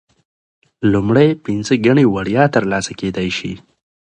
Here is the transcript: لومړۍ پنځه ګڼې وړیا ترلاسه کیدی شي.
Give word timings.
لومړۍ 0.91 1.29
پنځه 1.45 1.73
ګڼې 1.85 2.05
وړیا 2.13 2.43
ترلاسه 2.55 2.91
کیدی 2.99 3.29
شي. 3.37 3.53